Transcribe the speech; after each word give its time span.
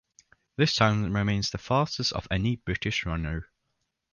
This 0.55 0.73
time 0.73 1.13
remains 1.15 1.51
the 1.51 1.59
fastest 1.59 2.11
of 2.13 2.27
any 2.31 2.55
British 2.55 3.05
runner. 3.05 3.49